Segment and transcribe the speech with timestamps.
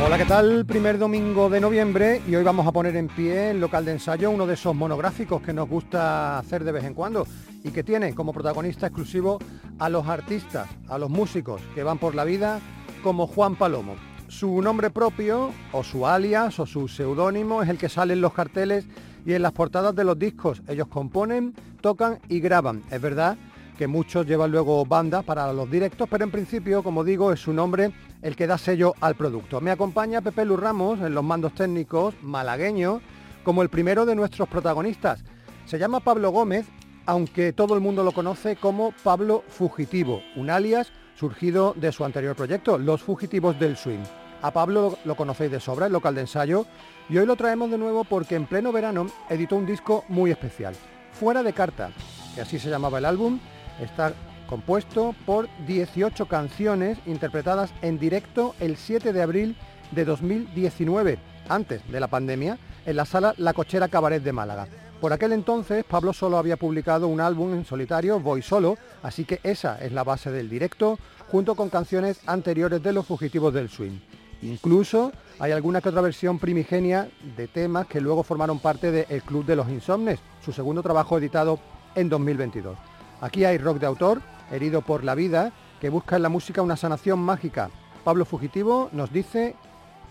[0.00, 0.64] Hola, ¿qué tal?
[0.64, 4.30] Primer domingo de noviembre y hoy vamos a poner en pie el local de ensayo,
[4.30, 7.26] uno de esos monográficos que nos gusta hacer de vez en cuando
[7.64, 9.38] y que tiene como protagonista exclusivo
[9.78, 12.60] a los artistas, a los músicos que van por la vida
[13.02, 13.96] como Juan Palomo.
[14.28, 18.32] Su nombre propio o su alias o su seudónimo es el que sale en los
[18.32, 18.86] carteles
[19.26, 20.62] y en las portadas de los discos.
[20.68, 22.84] Ellos componen, tocan y graban.
[22.90, 23.36] Es verdad
[23.76, 27.52] que muchos llevan luego bandas para los directos, pero en principio, como digo, es su
[27.52, 29.60] nombre el que da sello al producto.
[29.60, 33.00] Me acompaña Pepe Luz Ramos en los mandos técnicos malagueños
[33.44, 35.24] como el primero de nuestros protagonistas.
[35.64, 36.66] Se llama Pablo Gómez,
[37.06, 42.36] aunque todo el mundo lo conoce como Pablo Fugitivo, un alias surgido de su anterior
[42.36, 44.04] proyecto, Los Fugitivos del Swing.
[44.40, 46.66] A Pablo lo conocéis de sobra, el local de ensayo,
[47.08, 50.74] y hoy lo traemos de nuevo porque en pleno verano editó un disco muy especial,
[51.12, 51.90] Fuera de Carta,
[52.34, 53.40] que así se llamaba el álbum,
[53.80, 54.12] está
[54.48, 59.56] compuesto por 18 canciones interpretadas en directo el 7 de abril
[59.92, 61.18] de 2019,
[61.48, 64.66] antes de la pandemia, en la sala La Cochera Cabaret de Málaga.
[65.00, 69.38] Por aquel entonces Pablo solo había publicado un álbum en solitario, Voy Solo, así que
[69.44, 70.98] esa es la base del directo,
[71.30, 74.00] junto con canciones anteriores de Los Fugitivos del Swing.
[74.42, 79.22] Incluso hay alguna que otra versión primigenia de temas que luego formaron parte de El
[79.22, 81.60] Club de los Insomnes, su segundo trabajo editado
[81.94, 82.76] en 2022.
[83.20, 86.76] Aquí hay rock de autor, herido por la vida, que busca en la música una
[86.76, 87.70] sanación mágica.
[88.04, 89.56] Pablo Fugitivo nos dice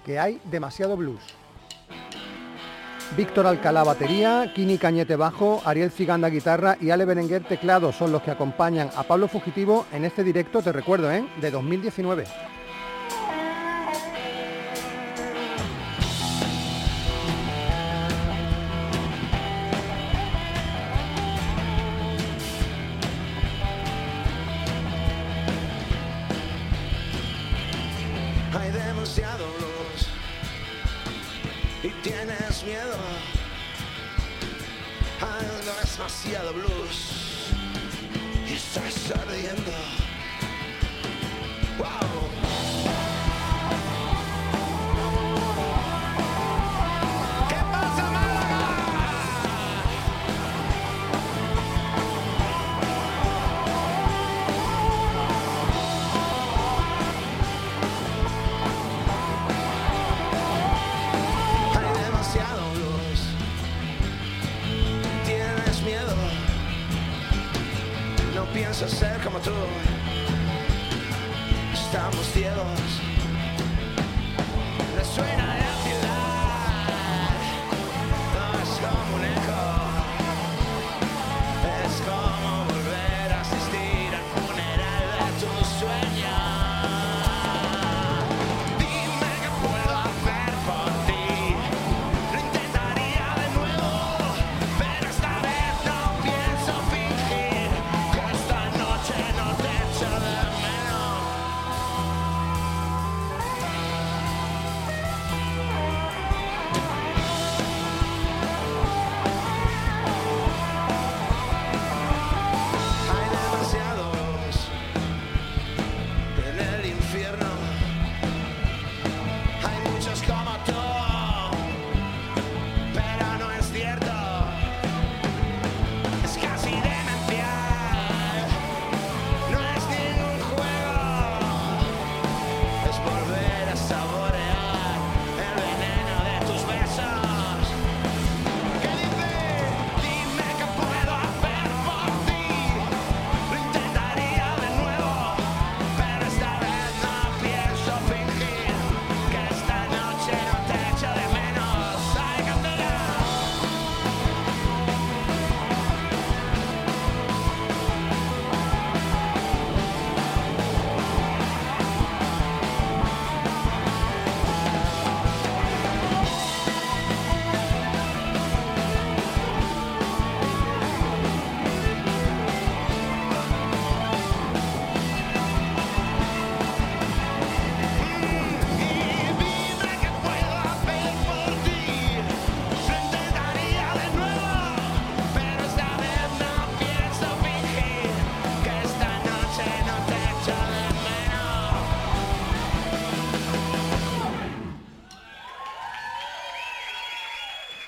[0.05, 1.22] que hay demasiado blues.
[3.16, 8.22] Víctor Alcalá batería, Kini Cañete bajo, Ariel Ciganda guitarra y Ale Berenguer teclado son los
[8.22, 11.25] que acompañan a Pablo Fugitivo en este directo, te recuerdo, ¿eh?
[11.39, 12.25] de 2019.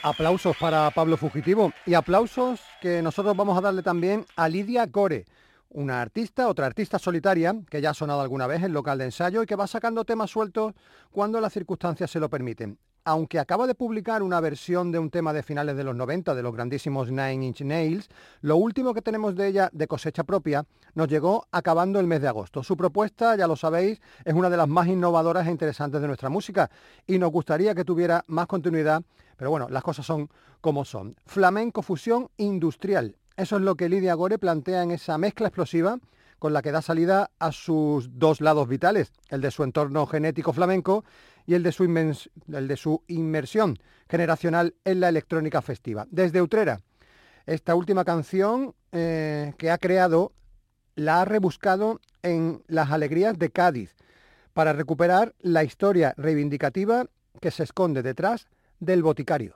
[0.10, 5.26] Aplausos para Pablo Fugitivo y aplausos que nosotros vamos a darle también a Lidia Core,
[5.70, 9.44] una artista, otra artista solitaria que ya ha sonado alguna vez en local de ensayo
[9.44, 10.74] y que va sacando temas sueltos
[11.12, 12.80] cuando las circunstancias se lo permiten.
[13.10, 16.44] Aunque acaba de publicar una versión de un tema de finales de los 90 de
[16.44, 18.08] los grandísimos Nine Inch Nails,
[18.42, 20.64] lo último que tenemos de ella de cosecha propia
[20.94, 22.62] nos llegó acabando el mes de agosto.
[22.62, 26.30] Su propuesta, ya lo sabéis, es una de las más innovadoras e interesantes de nuestra
[26.30, 26.70] música
[27.08, 29.02] y nos gustaría que tuviera más continuidad
[29.38, 30.30] pero bueno, las cosas son
[30.62, 31.16] como son.
[31.26, 33.16] Flamenco fusión industrial.
[33.38, 35.98] Eso es lo que Lidia Gore plantea en esa mezcla explosiva
[36.40, 40.54] con la que da salida a sus dos lados vitales, el de su entorno genético
[40.54, 41.04] flamenco
[41.46, 43.78] y el de su, inmersión
[44.10, 46.08] generacional en la electrónica festiva.
[46.10, 46.82] Desde Utrera,
[47.46, 50.34] esta última canción eh, que ha creado
[50.96, 53.96] la ha rebuscado en las alegrías de Cádiz
[54.54, 57.06] para recuperar la historia reivindicativa
[57.40, 58.48] que se esconde detrás
[58.80, 59.56] del boticario.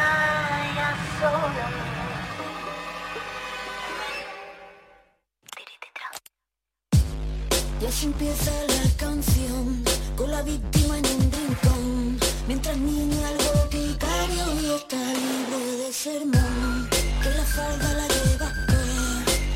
[7.81, 9.83] Ya se empieza la canción
[10.15, 16.89] con la víctima en un rincón, mientras niña el boticario está libre de sermón,
[17.23, 18.53] que la falda la lleva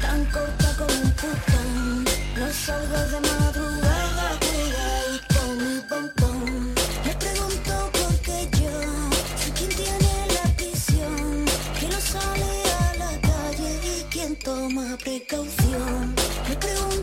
[0.02, 2.04] tan corta como un putón,
[2.40, 6.26] no salgas de madrugada, cuida y con mi pompón.
[14.44, 16.14] toma precaución.
[16.48, 16.95] Me pregunto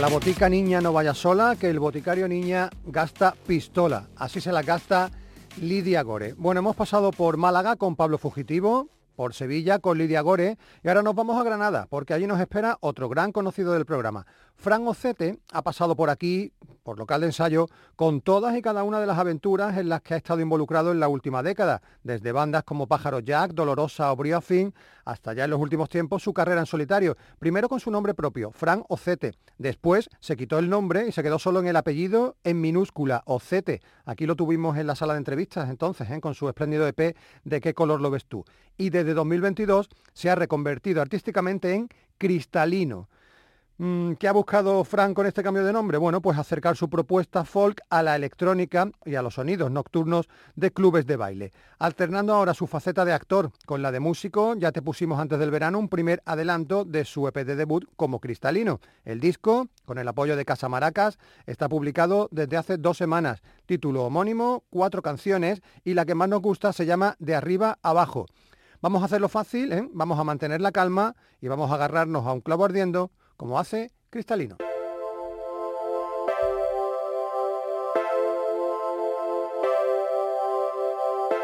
[0.00, 4.08] la botica niña no vaya sola, que el boticario niña gasta pistola.
[4.16, 5.10] Así se la gasta
[5.60, 6.32] Lidia Gore.
[6.38, 11.02] Bueno, hemos pasado por Málaga con Pablo Fugitivo, por Sevilla con Lidia Gore y ahora
[11.02, 14.24] nos vamos a Granada porque allí nos espera otro gran conocido del programa.
[14.60, 16.52] Fran Ocete ha pasado por aquí,
[16.82, 20.12] por local de ensayo, con todas y cada una de las aventuras en las que
[20.12, 24.74] ha estado involucrado en la última década, desde bandas como Pájaro Jack, Dolorosa o Briofing,
[25.06, 28.52] hasta ya en los últimos tiempos su carrera en solitario, primero con su nombre propio,
[28.52, 32.60] Fran Ocete, después se quitó el nombre y se quedó solo en el apellido en
[32.60, 33.80] minúscula, Ocete.
[34.04, 36.20] Aquí lo tuvimos en la sala de entrevistas entonces, ¿eh?
[36.20, 38.44] con su espléndido EP de qué color lo ves tú.
[38.76, 41.88] Y desde 2022 se ha reconvertido artísticamente en
[42.18, 43.08] Cristalino.
[43.82, 45.96] Mm, ¿Qué ha buscado Frank con este cambio de nombre?
[45.96, 50.70] Bueno, pues acercar su propuesta folk a la electrónica y a los sonidos nocturnos de
[50.70, 51.50] clubes de baile.
[51.78, 55.50] Alternando ahora su faceta de actor con la de músico, ya te pusimos antes del
[55.50, 58.80] verano un primer adelanto de su EP de debut como Cristalino.
[59.06, 63.40] El disco, con el apoyo de Casa Maracas, está publicado desde hace dos semanas.
[63.64, 68.26] Título homónimo, cuatro canciones y la que más nos gusta se llama De arriba abajo.
[68.82, 69.88] Vamos a hacerlo fácil, ¿eh?
[69.94, 73.10] vamos a mantener la calma y vamos a agarrarnos a un clavo ardiendo
[73.40, 74.58] como hace Cristalino.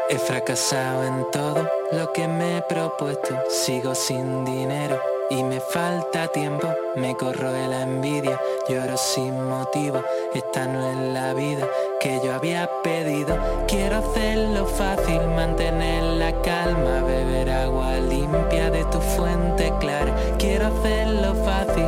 [0.07, 6.27] He fracasado en todo lo que me he propuesto, sigo sin dinero y me falta
[6.27, 8.39] tiempo, me corro de la envidia,
[8.69, 10.01] lloro sin motivo,
[10.33, 11.67] esta no es la vida
[11.99, 13.37] que yo había pedido,
[13.67, 21.35] quiero hacerlo fácil, mantener la calma, beber agua limpia de tu fuente clara, quiero hacerlo
[21.43, 21.86] fácil,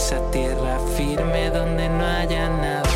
[0.00, 2.89] pisar tierra firme donde no haya nada.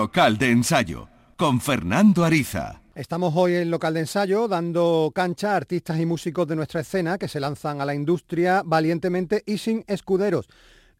[0.00, 2.82] Local de ensayo con Fernando Ariza.
[2.94, 7.18] Estamos hoy en local de ensayo dando cancha a artistas y músicos de nuestra escena
[7.18, 10.48] que se lanzan a la industria valientemente y sin escuderos.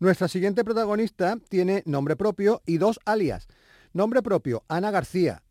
[0.01, 3.47] Nuestra siguiente protagonista tiene nombre propio y dos alias.
[3.93, 5.45] Nombre propio, Ana García.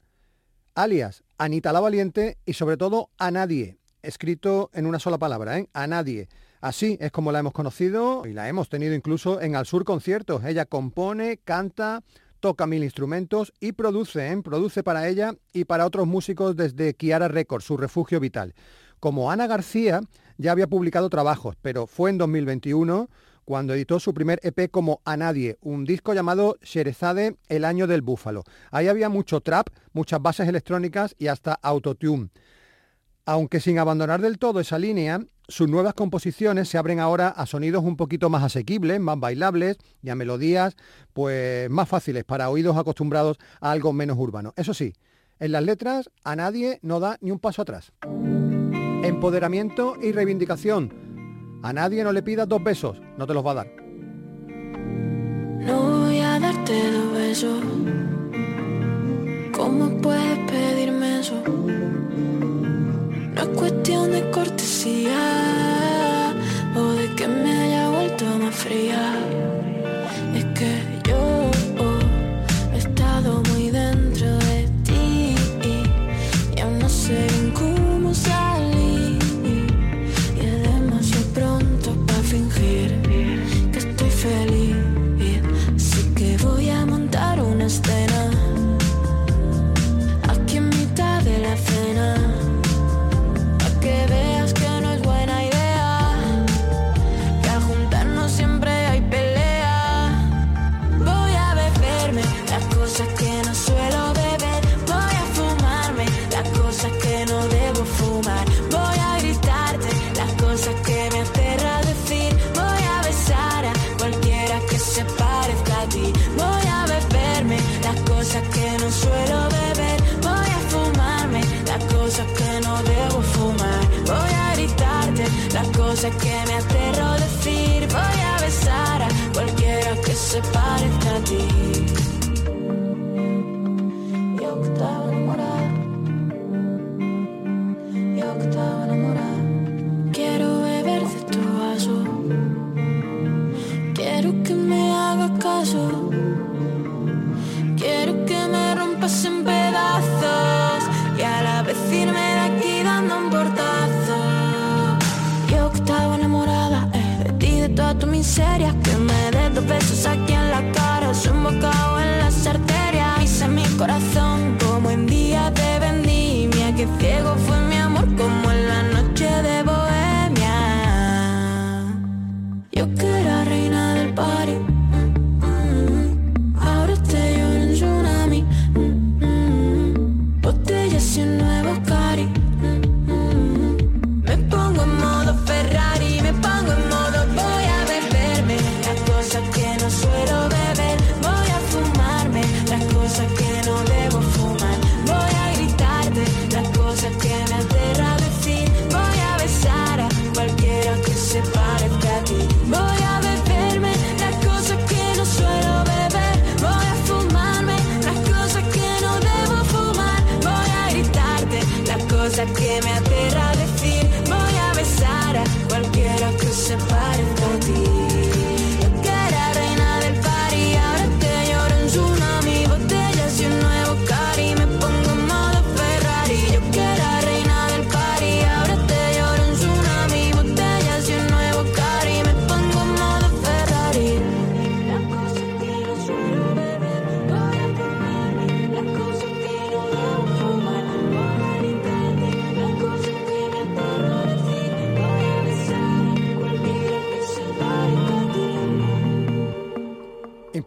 [0.76, 3.78] Alias, Anita la Valiente y sobre todo a nadie.
[4.02, 5.70] Escrito en una sola palabra, ¿eh?
[5.72, 6.28] A nadie.
[6.60, 10.44] Así es como la hemos conocido y la hemos tenido incluso en Al Sur Conciertos.
[10.44, 12.04] Ella compone, canta,
[12.40, 14.42] toca mil instrumentos y produce, ¿eh?
[14.42, 18.54] produce para ella y para otros músicos desde Kiara Records, su refugio vital.
[19.00, 20.02] Como Ana García
[20.38, 23.10] ya había publicado trabajos, pero fue en 2021
[23.48, 28.02] cuando editó su primer EP como A Nadie, un disco llamado Sherezade, El Año del
[28.02, 28.44] Búfalo.
[28.72, 32.30] Ahí había mucho trap, muchas bases electrónicas y hasta autotune.
[33.26, 37.84] Aunque sin abandonar del todo esa línea, sus nuevas composiciones se abren ahora a sonidos
[37.84, 40.76] un poquito más asequibles, más bailables y a melodías
[41.14, 44.54] pues más fáciles para oídos acostumbrados a algo menos urbano.
[44.58, 44.94] Eso sí,
[45.40, 47.94] en las letras a nadie no da ni un paso atrás.
[49.04, 51.60] Empoderamiento y reivindicación.
[51.64, 53.68] A nadie no le pidas dos besos, no te los va a dar.
[55.60, 57.64] No voy a darte dos besos.
[59.56, 61.42] ¿Cómo puedes pedirme eso?
[63.38, 65.14] No es cuestión de cortesía
[66.76, 69.47] o de que me haya vuelto más fría.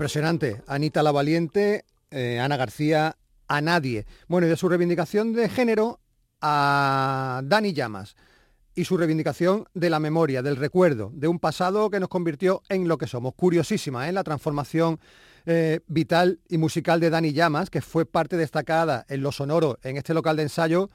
[0.01, 0.63] Impresionante.
[0.67, 4.07] Anita la Valiente, eh, Ana García, a nadie.
[4.29, 6.01] Bueno, y de su reivindicación de género
[6.41, 8.17] a Dani Llamas
[8.75, 12.89] y su reivindicación de la memoria, del recuerdo, de un pasado que nos convirtió en
[12.89, 13.35] lo que somos.
[13.35, 14.13] Curiosísima, ¿eh?
[14.13, 14.99] La transformación
[15.45, 19.99] eh, vital y musical de Dani Llamas, que fue parte destacada en lo sonoro en
[19.99, 20.89] este local de ensayo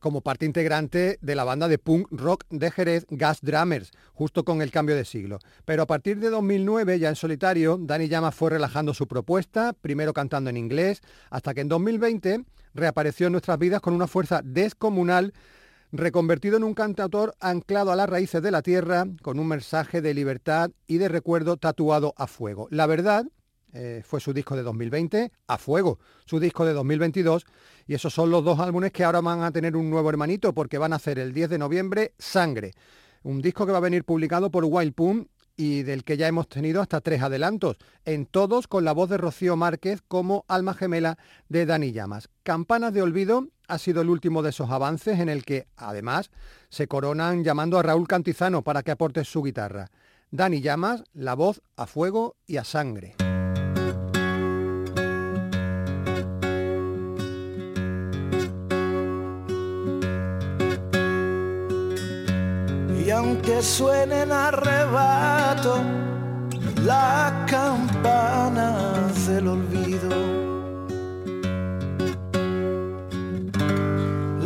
[0.00, 4.62] como parte integrante de la banda de punk rock de Jerez Gas Drummers, justo con
[4.62, 5.38] el cambio de siglo.
[5.64, 10.12] Pero a partir de 2009, ya en solitario, Dani Llamas fue relajando su propuesta, primero
[10.12, 15.32] cantando en inglés, hasta que en 2020 reapareció en nuestras vidas con una fuerza descomunal
[15.92, 20.14] reconvertido en un cantautor anclado a las raíces de la tierra, con un mensaje de
[20.14, 22.68] libertad y de recuerdo tatuado a fuego.
[22.70, 23.26] La verdad
[23.80, 27.46] eh, fue su disco de 2020, A Fuego, su disco de 2022,
[27.86, 30.78] y esos son los dos álbumes que ahora van a tener un nuevo hermanito, porque
[30.78, 32.72] van a hacer el 10 de noviembre Sangre,
[33.22, 36.48] un disco que va a venir publicado por Wild Pum y del que ya hemos
[36.48, 41.16] tenido hasta tres adelantos, en todos con la voz de Rocío Márquez como alma gemela
[41.48, 42.30] de Dani Llamas.
[42.42, 46.32] Campanas de Olvido ha sido el último de esos avances en el que, además,
[46.68, 49.88] se coronan llamando a Raúl Cantizano para que aporte su guitarra.
[50.32, 53.14] Dani Llamas, la voz a fuego y a sangre.
[63.36, 65.82] Que suenen arrebato
[66.84, 70.08] las campanas del olvido.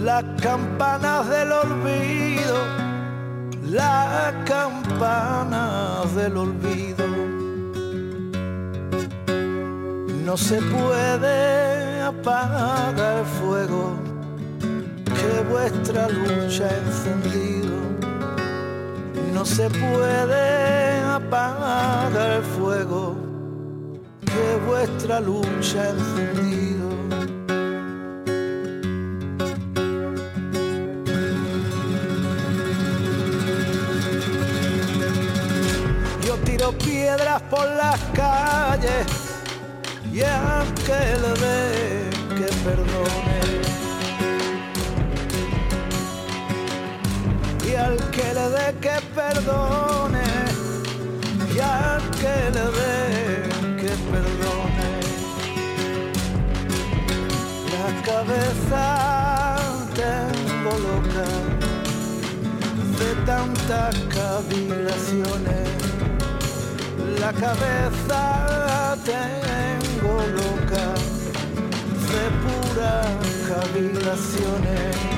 [0.02, 2.56] Las campanas del olvido,
[3.62, 7.06] las campanas del olvido.
[10.24, 13.92] No se puede apagar el fuego
[15.04, 17.61] que vuestra lucha ha encendido.
[19.42, 23.16] No se puede apagar el fuego
[24.24, 26.88] que vuestra lucha ha encendido.
[36.24, 39.06] Yo tiro piedras por las calles
[40.12, 43.61] y aunque le dé que perdone.
[47.92, 50.28] Al que le dé que perdone,
[51.54, 52.96] y al que le dé
[53.80, 54.90] que perdone.
[57.74, 58.84] La cabeza
[60.00, 61.28] tengo loca
[62.98, 65.72] de tantas cavilaciones
[67.22, 70.86] la cabeza tengo loca
[72.08, 73.06] de puras
[73.48, 75.11] cavilaciones.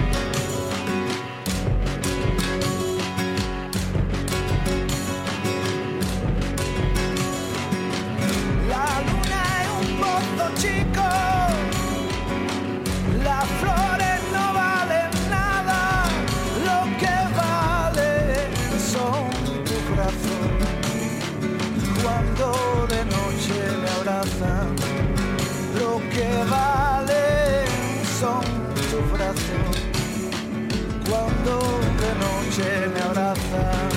[31.08, 31.62] Cuando
[31.98, 33.93] de noche me abrazan.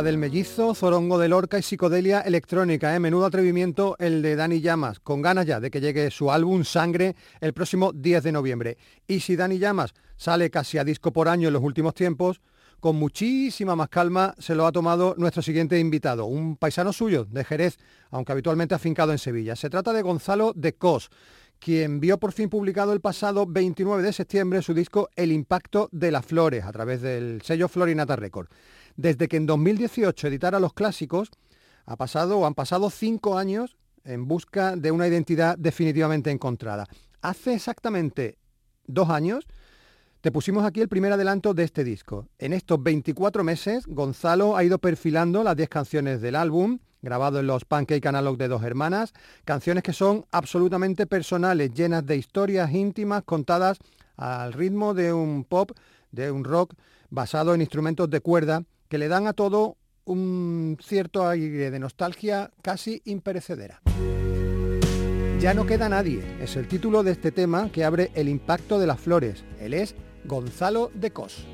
[0.00, 2.96] Del Mellizo, Zorongo de Lorca y Psicodelia Electrónica.
[2.96, 2.98] ¿eh?
[2.98, 7.14] Menudo atrevimiento el de Dani Llamas, con ganas ya de que llegue su álbum Sangre
[7.42, 8.78] el próximo 10 de noviembre.
[9.06, 12.40] Y si Dani Llamas sale casi a disco por año en los últimos tiempos,
[12.80, 17.44] con muchísima más calma se lo ha tomado nuestro siguiente invitado, un paisano suyo de
[17.44, 17.76] Jerez,
[18.10, 19.56] aunque habitualmente afincado en Sevilla.
[19.56, 21.10] Se trata de Gonzalo de Cos
[21.62, 26.10] quien vio por fin publicado el pasado 29 de septiembre su disco El impacto de
[26.10, 28.48] las flores a través del sello Florinata Record.
[28.96, 31.30] Desde que en 2018 editara los clásicos,
[31.86, 36.86] ha pasado o han pasado cinco años en busca de una identidad definitivamente encontrada.
[37.20, 38.38] Hace exactamente
[38.86, 39.46] dos años
[40.20, 42.28] te pusimos aquí el primer adelanto de este disco.
[42.38, 47.48] En estos 24 meses, Gonzalo ha ido perfilando las 10 canciones del álbum, grabado en
[47.48, 49.12] los Pancake Analog de dos hermanas,
[49.44, 53.78] canciones que son absolutamente personales, llenas de historias íntimas contadas
[54.16, 55.72] al ritmo de un pop,
[56.12, 56.74] de un rock
[57.10, 62.50] basado en instrumentos de cuerda que le dan a todo un cierto aire de nostalgia
[62.60, 63.80] casi imperecedera.
[65.40, 68.86] Ya no queda nadie, es el título de este tema que abre el impacto de
[68.86, 69.46] las flores.
[69.58, 69.94] Él es
[70.26, 71.46] Gonzalo de Cos.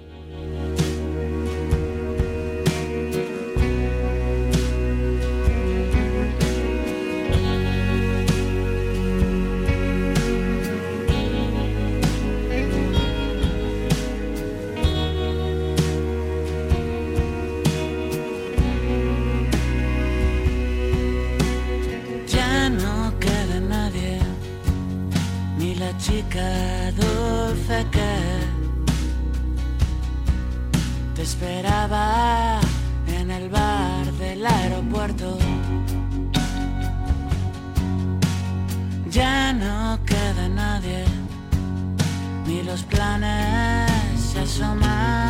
[42.68, 45.27] Los planes se asoman,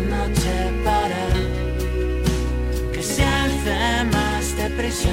[0.00, 1.26] noche para
[2.92, 5.10] que se hace más deprisa.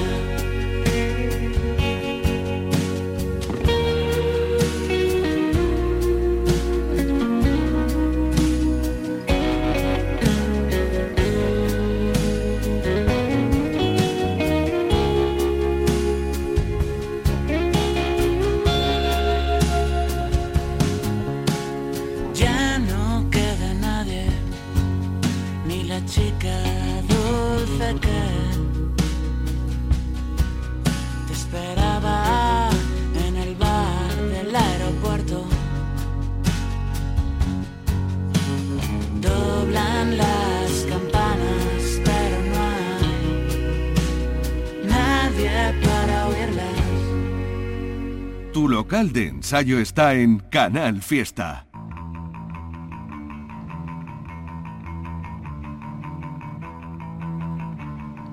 [48.64, 51.66] Tu local de ensayo está en Canal Fiesta.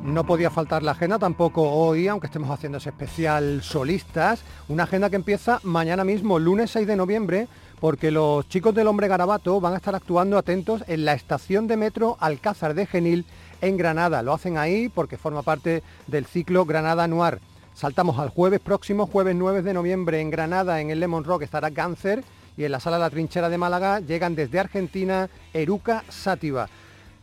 [0.03, 4.45] No podía faltar la agenda tampoco hoy, aunque estemos haciendo ese especial solistas.
[4.69, 7.49] Una agenda que empieza mañana mismo, lunes 6 de noviembre,
[7.81, 11.75] porque los chicos del Hombre Garabato van a estar actuando atentos en la estación de
[11.75, 13.25] metro Alcázar de Genil
[13.59, 14.23] en Granada.
[14.23, 17.41] Lo hacen ahí porque forma parte del ciclo Granada Noir.
[17.73, 21.71] Saltamos al jueves próximo, jueves 9 de noviembre en Granada, en el Lemon Rock estará
[21.71, 22.23] Cáncer
[22.57, 26.67] y en la sala La Trinchera de Málaga llegan desde Argentina Eruca Sátiva.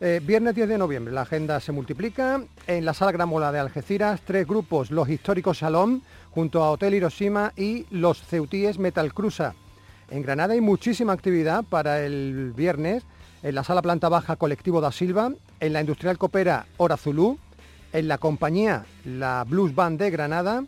[0.01, 2.41] Eh, viernes 10 de noviembre la agenda se multiplica.
[2.67, 7.53] En la sala Gramola de Algeciras, tres grupos, los históricos Shalom, junto a Hotel Hiroshima
[7.55, 9.53] y los Ceutíes Metal Cruza.
[10.09, 13.03] En Granada hay muchísima actividad para el viernes.
[13.43, 17.37] En la sala planta baja Colectivo da Silva, en la Industrial Copera Hora Zulú,
[17.93, 20.63] en la compañía La Blues Band de Granada,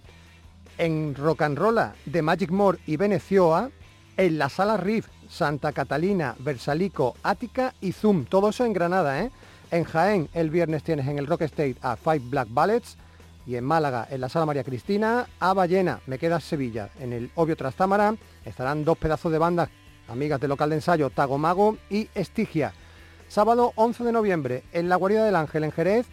[0.78, 3.70] en Rock and Rolla de Magic More y Venecioa,
[4.18, 8.26] en la sala Riff Santa Catalina, Versalico, Ática y Zoom.
[8.26, 9.32] Todo eso en Granada, ¿eh?
[9.72, 12.98] En Jaén el viernes tienes en el Rock State a Five Black Ballets
[13.48, 16.90] y en Málaga en la Sala María Cristina a Ballena, me queda Sevilla.
[17.00, 19.70] En el Obvio Trastámara estarán dos pedazos de bandas
[20.10, 22.74] amigas del local de ensayo Tagomago y Estigia.
[23.30, 26.06] Sábado 11 de noviembre en la Guarida del Ángel en Jerez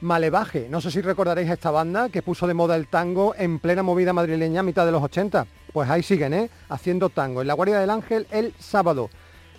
[0.00, 3.58] Malevaje, no sé si recordaréis a esta banda que puso de moda el tango en
[3.58, 5.48] plena movida madrileña a mitad de los 80.
[5.72, 6.50] Pues ahí siguen, ¿eh?
[6.68, 7.40] Haciendo tango.
[7.40, 9.10] En la Guardia del Ángel el sábado.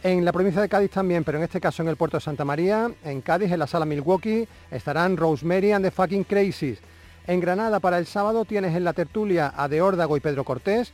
[0.02, 2.46] En la provincia de Cádiz también, pero en este caso en el puerto de Santa
[2.46, 6.80] María, en Cádiz, en la sala Milwaukee, estarán Rosemary and the Fucking Crazies.
[7.28, 10.94] En Granada para el sábado tienes en la tertulia a De Órdago y Pedro Cortés.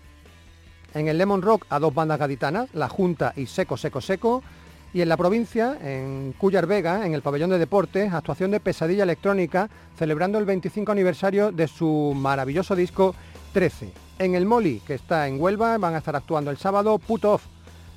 [0.96, 4.42] En el Lemon Rock a dos bandas gaditanas, La Junta y Seco Seco Seco.
[4.96, 9.04] Y en la provincia, en Cuyar Vega, en el pabellón de deportes, actuación de Pesadilla
[9.04, 13.14] Electrónica, celebrando el 25 aniversario de su maravilloso disco
[13.52, 13.92] 13.
[14.20, 17.44] En el Moli, que está en Huelva, van a estar actuando el sábado Put Off.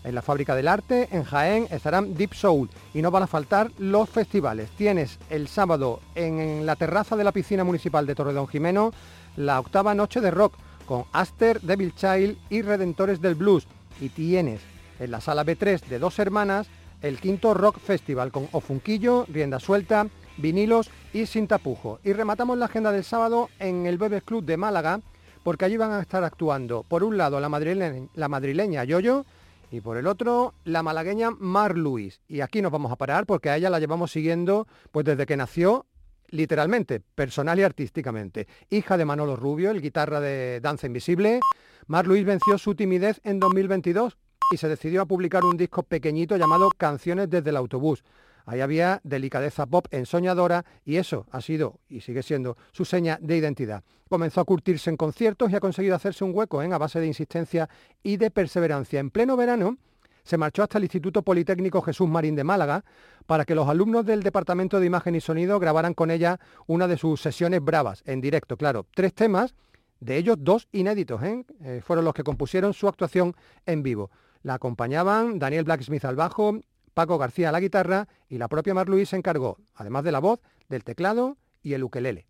[0.02, 2.68] En la Fábrica del Arte, en Jaén, estarán Deep Soul.
[2.92, 4.68] Y no van a faltar los festivales.
[4.70, 8.90] Tienes el sábado en la terraza de la piscina municipal de Torredón Jimeno
[9.36, 13.68] la octava noche de rock con Aster, Devil Child y Redentores del Blues.
[14.00, 14.62] Y tienes
[14.98, 16.66] en la sala B3 de Dos Hermanas
[17.02, 20.06] el quinto Rock Festival con Ofunquillo, Rienda Suelta,
[20.36, 22.00] Vinilos y Sin Tapujo.
[22.04, 25.00] Y rematamos la agenda del sábado en el Bebes Club de Málaga
[25.42, 29.24] porque allí van a estar actuando por un lado la madrileña, la Yoyo
[29.70, 32.20] y por el otro la malagueña Mar Luis.
[32.28, 35.36] Y aquí nos vamos a parar porque a ella la llevamos siguiendo pues desde que
[35.36, 35.86] nació
[36.30, 38.46] literalmente, personal y artísticamente.
[38.68, 41.40] Hija de Manolo Rubio, el guitarra de Danza Invisible,
[41.86, 44.18] Mar Luis venció su timidez en 2022
[44.50, 48.02] y se decidió a publicar un disco pequeñito llamado Canciones desde el autobús.
[48.46, 53.36] Ahí había delicadeza pop ensoñadora y eso ha sido y sigue siendo su seña de
[53.36, 53.84] identidad.
[54.08, 56.72] Comenzó a curtirse en conciertos y ha conseguido hacerse un hueco ¿eh?
[56.72, 57.68] a base de insistencia
[58.02, 59.00] y de perseverancia.
[59.00, 59.76] En pleno verano
[60.24, 62.84] se marchó hasta el Instituto Politécnico Jesús Marín de Málaga
[63.26, 66.96] para que los alumnos del Departamento de Imagen y Sonido grabaran con ella una de
[66.96, 68.86] sus sesiones bravas, en directo, claro.
[68.94, 69.54] Tres temas,
[70.00, 71.44] de ellos dos inéditos, ¿eh?
[71.62, 73.34] Eh, fueron los que compusieron su actuación
[73.66, 74.10] en vivo.
[74.42, 76.60] La acompañaban Daniel Blacksmith al bajo,
[76.94, 80.18] Paco García a la guitarra y la propia Mar Luis se encargó, además de la
[80.18, 82.26] voz, del teclado y el ukelele.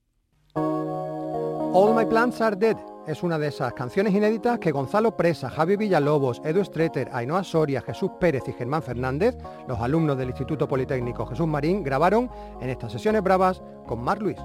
[0.54, 5.76] All My Plants Are Dead es una de esas canciones inéditas que Gonzalo Presa, Javi
[5.76, 11.26] Villalobos, Edu Streeter, Ainhoa Soria, Jesús Pérez y Germán Fernández, los alumnos del Instituto Politécnico
[11.26, 14.38] Jesús Marín, grabaron en estas sesiones bravas con Mar Luis.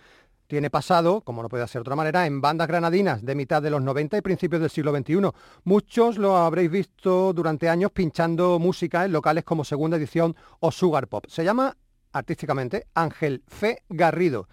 [0.47, 3.69] tiene pasado, como no puede ser de otra manera, en bandas granadinas de mitad de
[3.69, 5.29] los 90 y principios del siglo XXI.
[5.63, 11.07] Muchos lo habréis visto durante años pinchando música en locales como Segunda Edición o Sugar
[11.07, 11.25] Pop.
[11.27, 11.77] Se llama
[12.14, 14.47] artísticamente Ángel Fe Garrido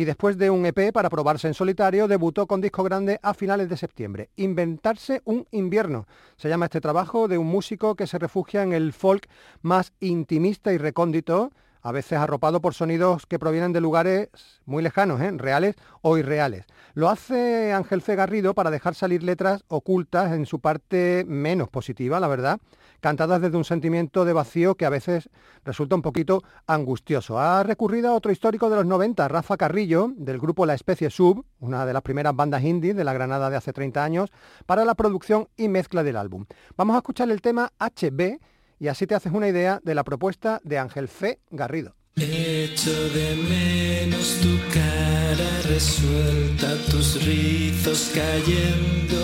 [0.00, 3.68] y después de un EP para probarse en solitario, debutó con disco grande a finales
[3.68, 4.30] de septiembre.
[4.36, 6.06] Inventarse un invierno.
[6.36, 9.28] Se llama este trabajo de un músico que se refugia en el folk
[9.62, 11.52] más intimista y recóndito,
[11.82, 14.28] a veces arropado por sonidos que provienen de lugares
[14.66, 15.30] muy lejanos, ¿eh?
[15.32, 16.66] reales o irreales.
[16.94, 18.16] Lo hace Ángel C.
[18.16, 22.60] Garrido para dejar salir letras ocultas en su parte menos positiva, la verdad,
[23.00, 25.30] cantadas desde un sentimiento de vacío que a veces
[25.64, 27.38] resulta un poquito angustioso.
[27.38, 31.44] Ha recurrido a otro histórico de los 90, Rafa Carrillo, del grupo La Especie Sub,
[31.60, 34.30] una de las primeras bandas indie de la Granada de hace 30 años,
[34.66, 36.46] para la producción y mezcla del álbum.
[36.76, 38.38] Vamos a escuchar el tema HB
[38.80, 41.38] y así te haces una idea de la propuesta de Ángel C.
[41.50, 41.94] Garrido.
[42.16, 49.18] Echo de menos tu cara resuelta, tus rizos cayendo,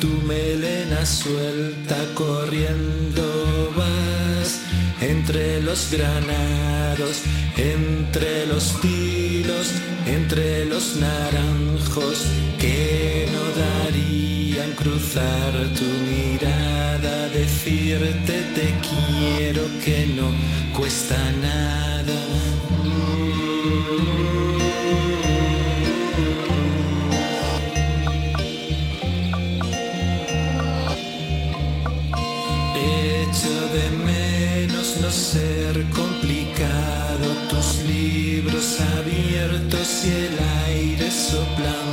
[0.00, 4.60] tu melena suelta corriendo vas
[5.00, 7.22] entre los granados,
[7.56, 9.72] entre los tilos,
[10.06, 12.26] entre los naranjos
[12.58, 13.62] que no
[14.74, 20.28] cruzar tu mirada, decirte te quiero que no
[20.76, 22.14] cuesta nada.
[32.74, 41.85] Echo de menos no ser complicado, tus libros abiertos y el aire soplando.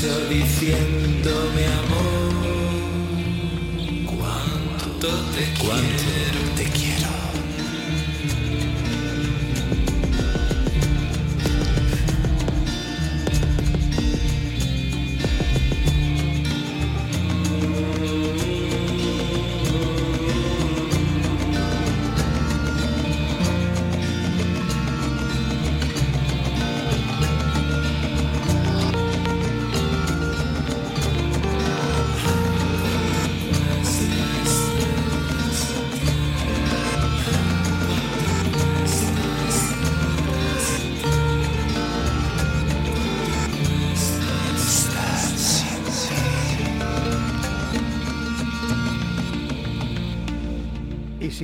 [0.00, 2.32] Pecho, diciéndome amor,
[4.06, 6.09] cuánto te quiero,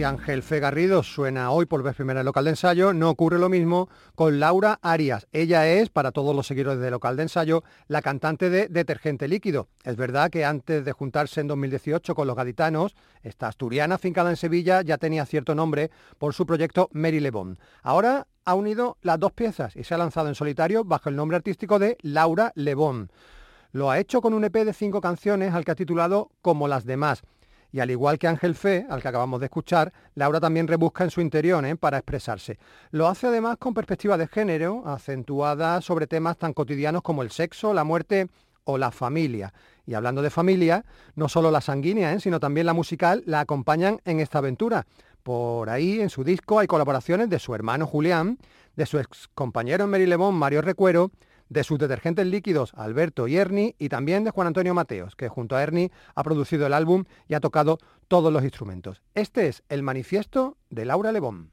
[0.06, 3.48] Ángel Fe Garrido suena hoy por vez primera en local de ensayo, no ocurre lo
[3.48, 5.26] mismo con Laura Arias.
[5.32, 9.68] Ella es, para todos los seguidores de local de ensayo, la cantante de Detergente Líquido.
[9.82, 14.36] Es verdad que antes de juntarse en 2018 con los gaditanos, esta asturiana fincada en
[14.36, 17.58] Sevilla ya tenía cierto nombre por su proyecto Mary Lebon.
[17.82, 21.36] Ahora ha unido las dos piezas y se ha lanzado en solitario bajo el nombre
[21.36, 23.10] artístico de Laura Lebon.
[23.72, 26.84] Lo ha hecho con un EP de cinco canciones al que ha titulado Como las
[26.84, 27.22] demás.
[27.72, 31.10] Y al igual que Ángel Fe, al que acabamos de escuchar, Laura también rebusca en
[31.10, 31.76] su interior ¿eh?
[31.76, 32.58] para expresarse.
[32.90, 37.74] Lo hace además con perspectiva de género, acentuada sobre temas tan cotidianos como el sexo,
[37.74, 38.28] la muerte
[38.64, 39.52] o la familia.
[39.86, 42.20] Y hablando de familia, no solo la sanguínea, ¿eh?
[42.20, 44.86] sino también la musical, la acompañan en esta aventura.
[45.22, 48.38] Por ahí en su disco hay colaboraciones de su hermano Julián,
[48.76, 51.10] de su ex compañero en Merilebón, Mario Recuero,
[51.48, 55.56] de sus detergentes líquidos Alberto y Ernie y también de Juan Antonio Mateos, que junto
[55.56, 57.78] a Ernie ha producido el álbum y ha tocado
[58.08, 59.02] todos los instrumentos.
[59.14, 61.50] Este es el manifiesto de Laura Lebón.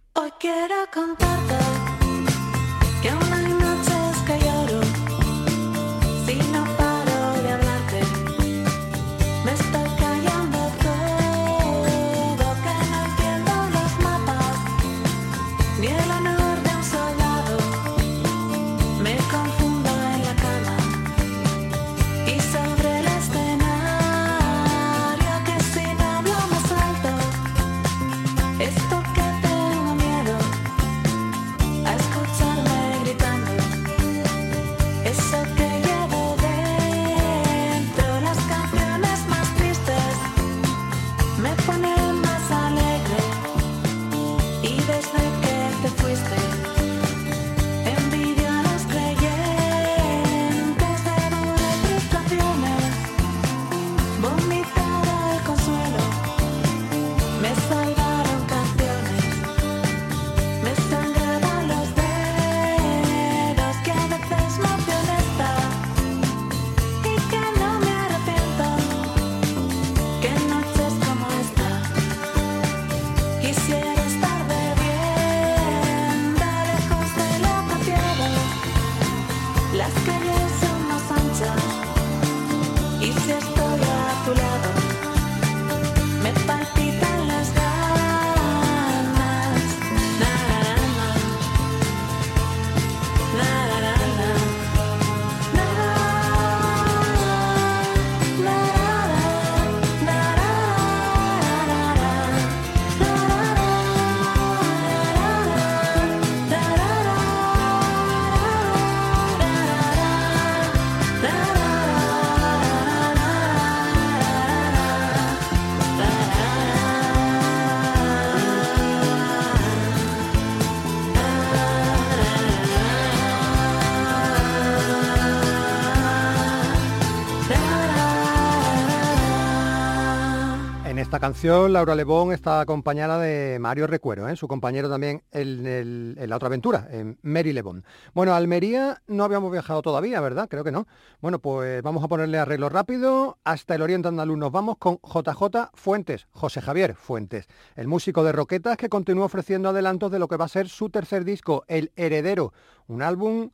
[131.43, 134.37] Laura Lebón está acompañada de Mario Recuero, ¿eh?
[134.37, 137.83] su compañero también en, la otra aventura, en Mary Lebón.
[138.13, 140.47] Bueno, Almería no habíamos viajado todavía, ¿verdad?
[140.49, 140.87] Creo que no.
[141.19, 143.39] Bueno, pues vamos a ponerle arreglo rápido.
[143.43, 148.31] Hasta el Oriente Andaluz nos vamos con JJ Fuentes, José Javier Fuentes, el músico de
[148.31, 151.91] Roquetas que continúa ofreciendo adelantos de lo que va a ser su tercer disco, El
[151.97, 152.53] Heredero,
[152.87, 153.49] un álbum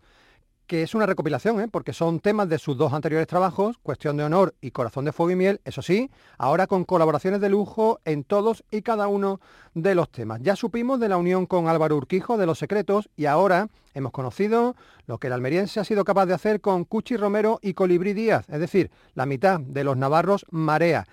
[0.69, 1.67] que es una recopilación, ¿eh?
[1.67, 5.31] porque son temas de sus dos anteriores trabajos, Cuestión de Honor y Corazón de Fuego
[5.31, 9.41] y Miel, eso sí, ahora con colaboraciones de lujo en todos y cada uno
[9.73, 10.41] de los temas.
[10.43, 14.75] Ya supimos de la unión con Álvaro Urquijo de Los Secretos y ahora hemos conocido
[15.07, 18.45] lo que el almeriense ha sido capaz de hacer con Cuchi Romero y Colibrí Díaz,
[18.47, 21.07] es decir, la mitad de los navarros Marea.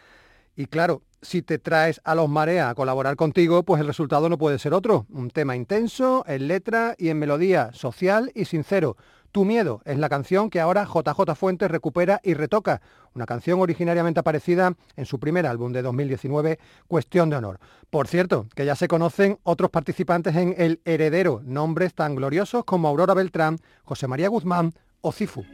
[0.55, 4.37] Y claro, si te traes a los Marea a colaborar contigo, pues el resultado no
[4.37, 5.07] puede ser otro.
[5.09, 8.97] Un tema intenso, en letra y en melodía, social y sincero.
[9.37, 12.81] Tu miedo es la canción que ahora JJ Fuentes recupera y retoca,
[13.15, 16.59] una canción originariamente aparecida en su primer álbum de 2019,
[16.89, 17.61] Cuestión de Honor.
[17.91, 22.89] Por cierto, que ya se conocen otros participantes en El Heredero, nombres tan gloriosos como
[22.89, 24.73] Aurora Beltrán, José María Guzmán
[25.03, 25.45] o Cifu.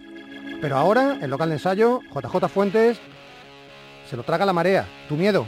[0.60, 3.00] Pero ahora, en local de ensayo, JJ Fuentes
[4.08, 4.86] se lo traga la marea.
[5.08, 5.44] Tu miedo.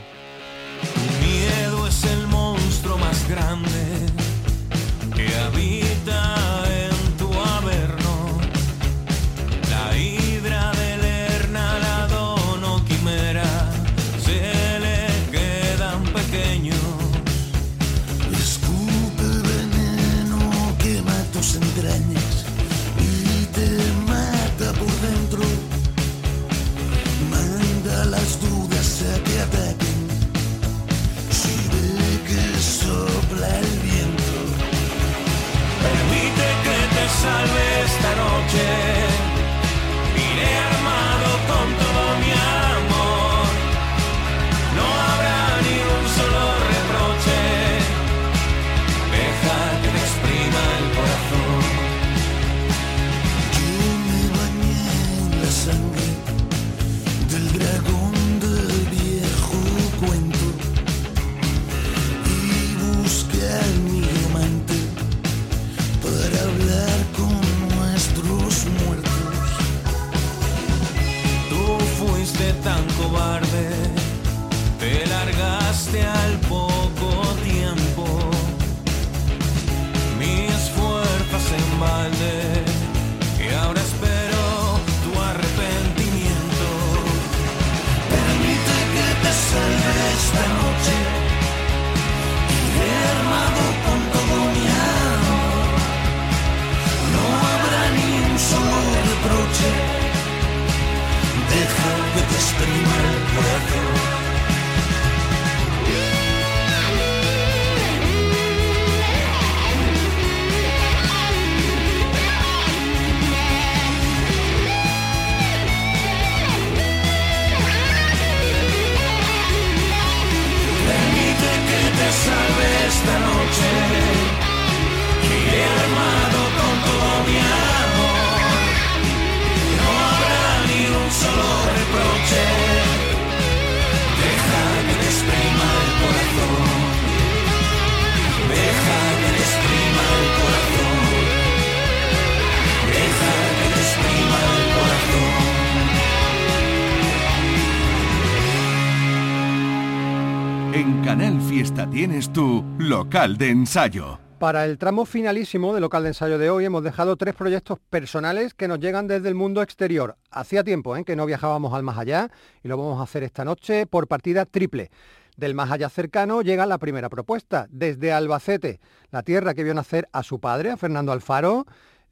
[153.15, 154.19] De ensayo.
[154.39, 158.53] Para el tramo finalísimo del local de ensayo de hoy hemos dejado tres proyectos personales
[158.53, 160.17] que nos llegan desde el mundo exterior.
[160.31, 161.05] Hacía tiempo ¿eh?
[161.05, 162.29] que no viajábamos al más allá
[162.61, 164.91] y lo vamos a hacer esta noche por partida triple.
[165.37, 170.09] Del más allá cercano llega la primera propuesta, desde Albacete, la tierra que vio nacer
[170.11, 171.65] a su padre, a Fernando Alfaro,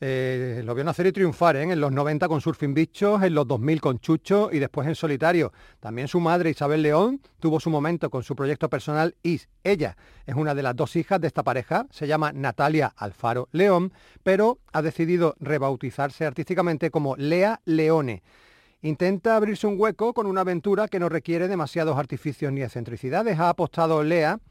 [0.06, 1.62] eh, lo vio nacer y triunfar ¿eh?
[1.64, 5.54] en los 90 con Surfing Bichos, en los 2000 con Chucho y después en solitario.
[5.80, 9.48] También su madre Isabel León tuvo su momento con su proyecto personal Is.
[9.64, 9.96] Ella
[10.26, 13.94] es una de las dos hijas de esta pareja, se llama Natalia Alfaro León,
[14.24, 18.24] pero ha decidido rebautizarse artísticamente como Lea Leone.
[18.82, 23.40] Intenta abrirse un hueco con una aventura que no requiere demasiados artificios ni excentricidades.
[23.40, 24.42] Ha apostado Lea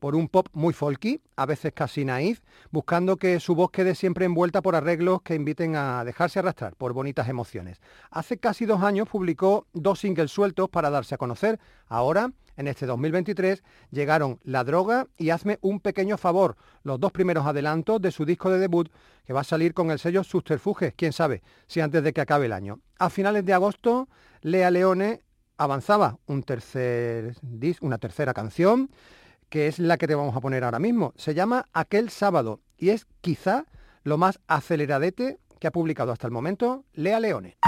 [0.00, 2.40] por un pop muy folky, a veces casi naif,
[2.70, 6.92] buscando que su voz quede siempre envuelta por arreglos que inviten a dejarse arrastrar por
[6.92, 7.80] bonitas emociones.
[8.10, 11.60] Hace casi dos años publicó dos singles sueltos para darse a conocer.
[11.86, 17.46] Ahora, en este 2023, llegaron La Droga y Hazme un pequeño favor, los dos primeros
[17.46, 18.90] adelantos de su disco de debut
[19.24, 22.46] que va a salir con el sello Subterfuge, quién sabe, si antes de que acabe
[22.46, 22.80] el año.
[22.98, 24.08] A finales de agosto,
[24.42, 25.22] Lea Leone
[25.56, 27.36] avanzaba un tercer
[27.82, 28.90] una tercera canción
[29.50, 31.12] que es la que te vamos a poner ahora mismo.
[31.16, 33.66] Se llama Aquel sábado y es quizá
[34.04, 37.58] lo más aceleradete que ha publicado hasta el momento Lea Leone.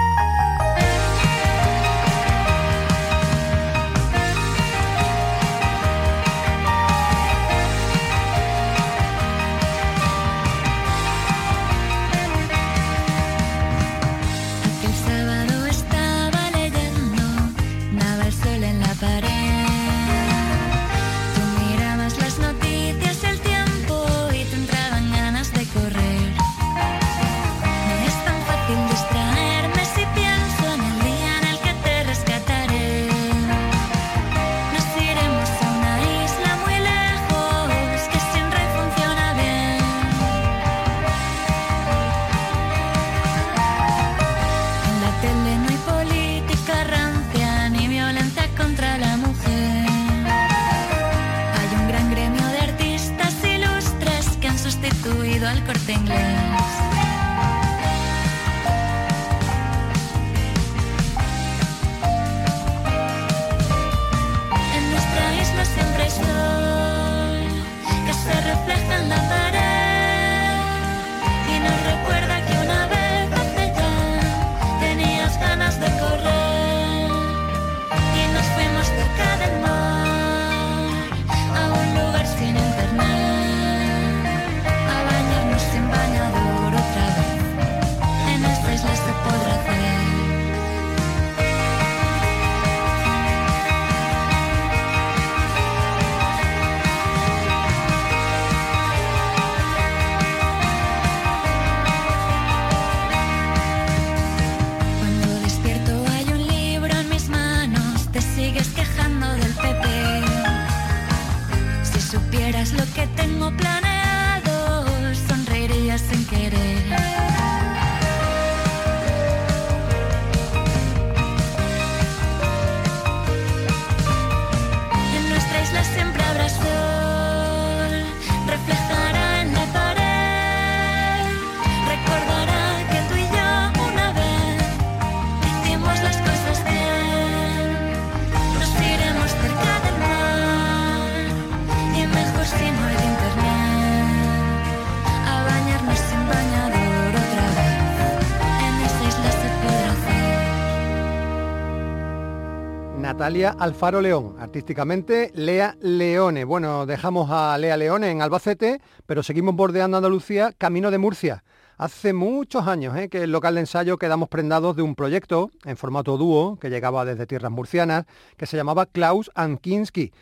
[153.32, 156.44] Alfaro León, artísticamente Lea Leone.
[156.44, 161.42] Bueno, dejamos a Lea Leone en Albacete, pero seguimos bordeando Andalucía, camino de Murcia.
[161.78, 163.08] Hace muchos años ¿eh?
[163.08, 167.06] que el local de ensayo quedamos prendados de un proyecto en formato dúo que llegaba
[167.06, 168.04] desde tierras murcianas,
[168.36, 170.12] que se llamaba Klaus and Kinski.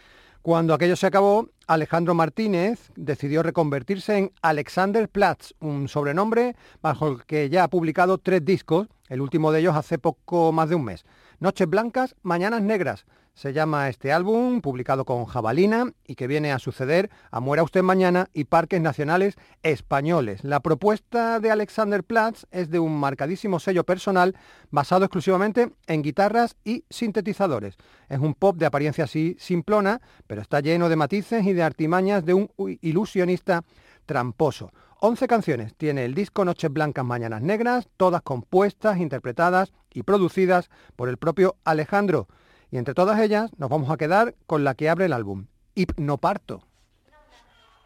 [0.41, 7.25] Cuando aquello se acabó, Alejandro Martínez decidió reconvertirse en Alexander Platz, un sobrenombre bajo el
[7.25, 10.85] que ya ha publicado tres discos, el último de ellos hace poco más de un
[10.85, 11.05] mes.
[11.41, 13.07] Noches Blancas, Mañanas Negras.
[13.33, 17.83] Se llama este álbum, publicado con Jabalina y que viene a suceder a Muera Usted
[17.83, 20.45] Mañana y Parques Nacionales Españoles.
[20.45, 24.37] La propuesta de Alexander Platz es de un marcadísimo sello personal
[24.71, 27.79] basado exclusivamente en guitarras y sintetizadores.
[28.11, 32.27] Es un pop de apariencia así simplona, pero está lleno de matices y de artimañas
[32.27, 32.51] de un
[32.83, 33.63] ilusionista
[34.05, 34.73] tramposo.
[35.03, 41.09] 11 canciones tiene el disco Noches Blancas, Mañanas Negras, todas compuestas, interpretadas y producidas por
[41.09, 42.29] el propio Alejandro.
[42.71, 46.63] Y entre todas ellas nos vamos a quedar con la que abre el álbum, hipnoparto.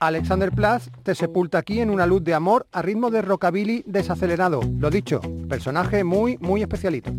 [0.01, 4.61] Alexander Platz te sepulta aquí en una luz de amor a ritmo de rockabilly desacelerado.
[4.79, 7.12] Lo dicho, personaje muy, muy especialito.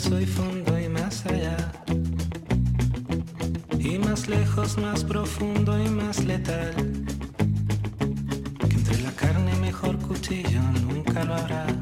[0.00, 1.56] Tocado hueso y fondo y más allá.
[3.78, 6.74] Y más lejos, más profundo y más letal.
[8.68, 11.79] Que entre la carne mejor cuchillo nunca lo habrá.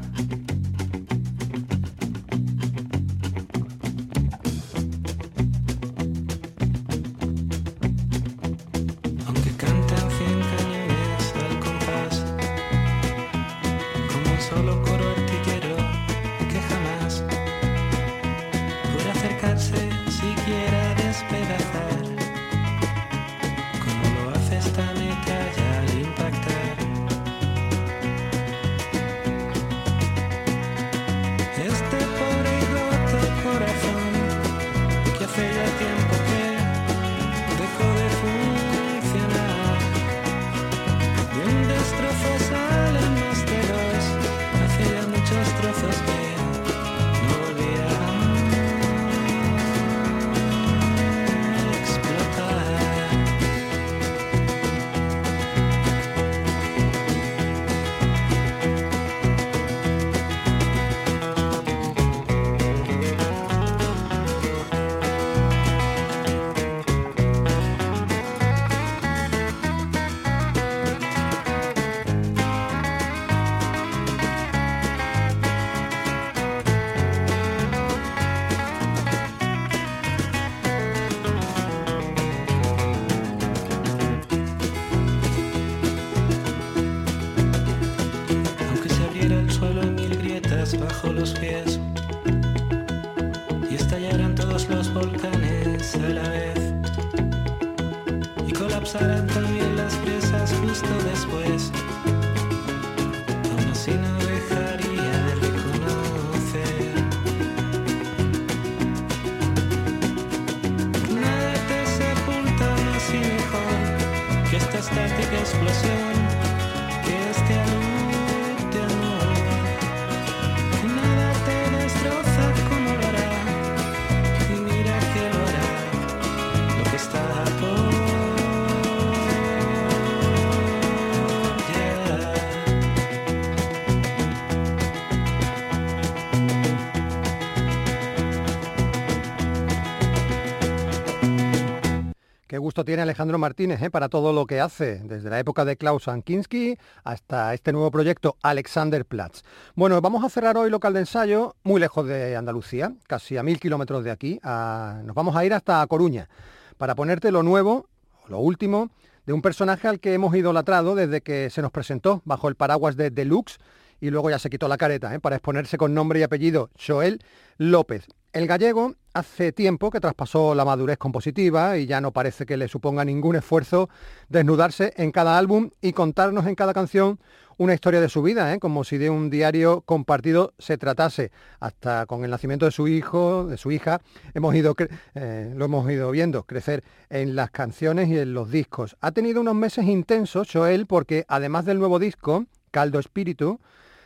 [142.85, 143.89] Tiene Alejandro Martínez ¿eh?
[143.89, 148.37] para todo lo que hace, desde la época de Klaus Ankinski hasta este nuevo proyecto
[148.41, 149.41] Alexander Platz.
[149.75, 153.59] Bueno, vamos a cerrar hoy local de ensayo muy lejos de Andalucía, casi a mil
[153.59, 154.39] kilómetros de aquí.
[154.43, 156.29] nos vamos a ir hasta Coruña
[156.77, 157.87] para ponerte lo nuevo,
[158.27, 158.89] lo último,
[159.25, 162.95] de un personaje al que hemos idolatrado desde que se nos presentó bajo el paraguas
[162.95, 163.57] de Deluxe
[164.01, 165.19] y luego ya se quitó la careta ¿eh?
[165.19, 167.19] para exponerse con nombre y apellido, Joel
[167.57, 168.07] López.
[168.31, 172.67] El gallego hace tiempo que traspasó la madurez compositiva y ya no parece que le
[172.67, 173.89] suponga ningún esfuerzo
[174.27, 177.19] desnudarse en cada álbum y contarnos en cada canción
[177.57, 178.59] una historia de su vida, ¿eh?
[178.59, 181.31] como si de un diario compartido se tratase.
[181.59, 183.99] Hasta con el nacimiento de su hijo, de su hija,
[184.35, 184.75] hemos ido
[185.15, 188.95] eh, lo hemos ido viendo crecer en las canciones y en los discos.
[189.01, 193.59] Ha tenido unos meses intensos, Joel, porque además del nuevo disco, Caldo Espíritu,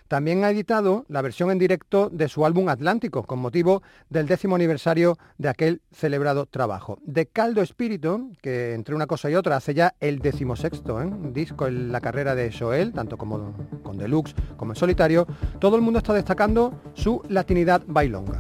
[0.07, 4.55] también ha editado la versión en directo de su álbum Atlántico, con motivo del décimo
[4.55, 6.99] aniversario de aquel celebrado trabajo.
[7.03, 11.09] De Caldo Espíritu, que entre una cosa y otra hace ya el decimosexto ¿eh?
[11.31, 15.27] disco en la carrera de Joel, tanto como con Deluxe como en solitario,
[15.59, 18.39] todo el mundo está destacando su latinidad bailonga.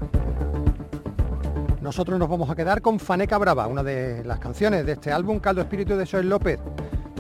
[1.81, 5.39] Nosotros nos vamos a quedar con Faneca Brava, una de las canciones de este álbum
[5.39, 6.57] Caldo Espíritu de Joel López.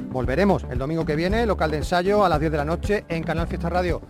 [0.09, 3.23] Volveremos el domingo que viene, local de ensayo a las 10 de la noche en
[3.23, 4.01] Canal Fiesta Radio.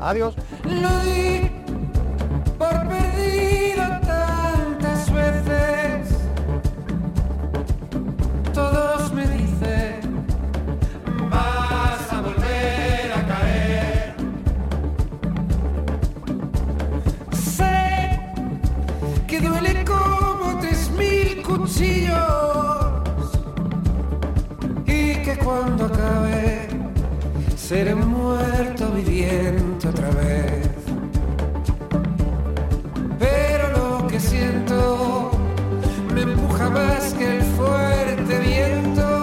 [0.00, 0.34] Adiós.
[0.64, 1.50] Lo di
[2.56, 6.16] por perdido tantas veces.
[8.54, 10.24] Todos me dicen,
[11.30, 14.14] vas a volver a caer.
[17.32, 18.20] Sé
[19.26, 23.32] que duele como tres mil cuchillos
[24.86, 26.57] y que cuando acabe
[27.68, 30.70] seré muerto viviente otra vez.
[33.18, 35.30] Pero lo que siento
[36.14, 39.17] me empuja más que el fuerte viento.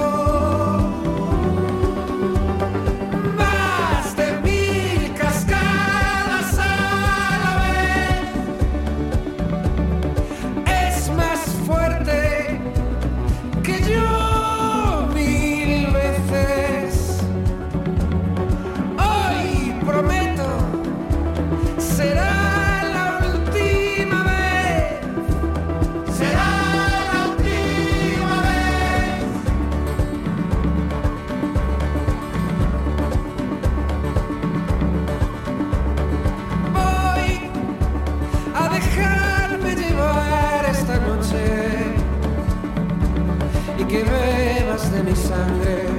[45.16, 45.95] Sangre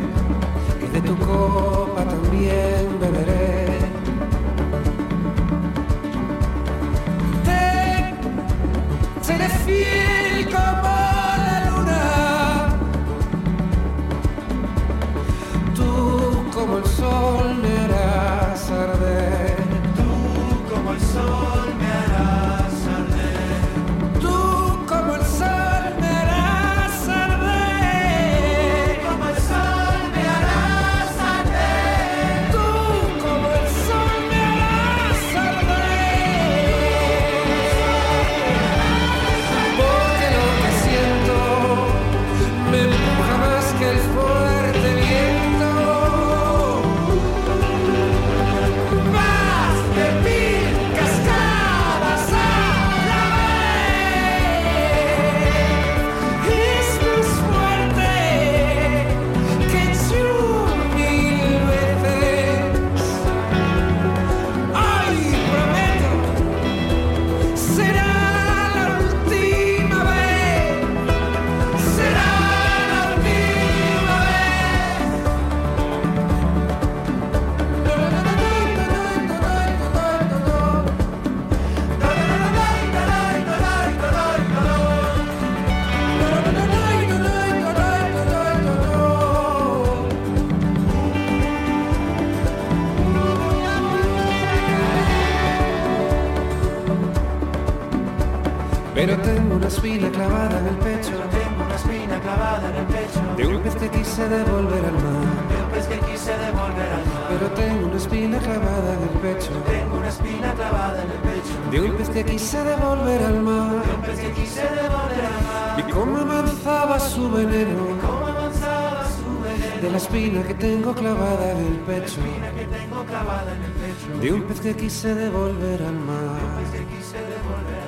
[100.16, 101.12] clavada en el pecho.
[101.30, 103.20] Tengo una espina clavada en el pecho.
[103.36, 105.26] De un pez que quise devolver al mar.
[105.50, 107.26] De un pez que quise devolver al mar.
[107.30, 109.52] Pero tengo una espina clavada en el pecho.
[109.74, 111.54] Tengo una espina clavada en el pecho.
[111.70, 113.70] De un pez que quise devolver al mar.
[113.86, 115.80] De un pez que quise devolver al mar.
[115.80, 117.84] Y cómo avanzaba su veneno.
[118.00, 119.82] cómo avanzaba su veneno.
[119.82, 122.20] De la espina que tengo clavada en el pecho.
[122.20, 124.08] De la espina que tengo clavada en el pecho.
[124.22, 126.30] De un pez que quise devolver al mar.
[126.40, 127.85] De un pez que quise devolver al mar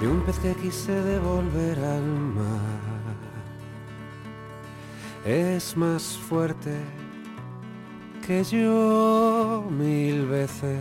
[0.00, 3.16] de un pez que quise devolver al mar.
[5.24, 6.74] Es más fuerte
[8.26, 10.80] que yo mil veces.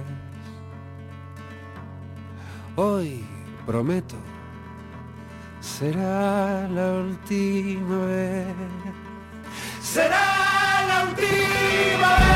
[2.76, 3.26] Hoy
[3.66, 4.18] prometo,
[5.62, 8.46] será la última vez.
[9.82, 12.36] Será la última vez.